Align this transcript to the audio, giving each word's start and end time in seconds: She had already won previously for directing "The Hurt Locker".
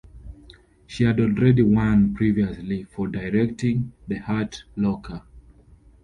She 0.87 1.03
had 1.03 1.19
already 1.19 1.61
won 1.61 2.15
previously 2.15 2.85
for 2.85 3.07
directing 3.07 3.93
"The 4.07 4.15
Hurt 4.15 4.63
Locker". 4.75 5.21